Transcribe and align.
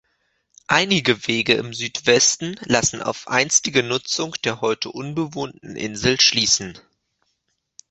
Einige 0.65 1.27
Wege 1.27 1.53
im 1.53 1.75
Südwesten 1.75 2.55
lassen 2.63 3.03
auf 3.03 3.27
einstige 3.27 3.83
Nutzung 3.83 4.33
der 4.43 4.59
heute 4.59 4.89
unbewohnten 4.91 5.75
Insel 5.75 6.19
schließen. 6.19 6.79